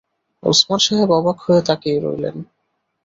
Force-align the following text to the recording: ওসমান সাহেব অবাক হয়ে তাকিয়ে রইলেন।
ওসমান 0.43 0.79
সাহেব 0.85 1.09
অবাক 1.11 1.37
হয়ে 1.45 1.61
তাকিয়ে 1.67 1.97
রইলেন। 1.99 2.37